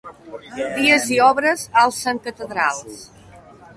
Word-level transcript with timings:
Dies 0.77 1.05
i 1.17 1.19
obres 1.27 1.67
alcen 1.85 2.23
catedrals. 2.29 3.05